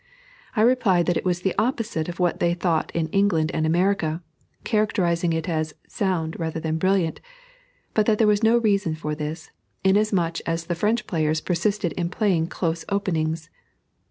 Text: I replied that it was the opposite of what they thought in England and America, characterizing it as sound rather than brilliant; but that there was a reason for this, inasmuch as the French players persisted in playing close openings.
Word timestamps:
I 0.55 0.61
replied 0.63 1.05
that 1.05 1.15
it 1.17 1.23
was 1.23 1.41
the 1.41 1.53
opposite 1.59 2.09
of 2.09 2.19
what 2.19 2.39
they 2.39 2.55
thought 2.55 2.91
in 2.95 3.07
England 3.09 3.51
and 3.53 3.67
America, 3.67 4.23
characterizing 4.63 5.31
it 5.31 5.47
as 5.47 5.75
sound 5.87 6.39
rather 6.39 6.59
than 6.59 6.79
brilliant; 6.79 7.21
but 7.93 8.07
that 8.07 8.17
there 8.17 8.25
was 8.25 8.43
a 8.43 8.59
reason 8.59 8.95
for 8.95 9.13
this, 9.13 9.51
inasmuch 9.83 10.39
as 10.47 10.65
the 10.65 10.73
French 10.73 11.05
players 11.05 11.39
persisted 11.39 11.91
in 11.93 12.09
playing 12.09 12.47
close 12.47 12.83
openings. 12.89 13.51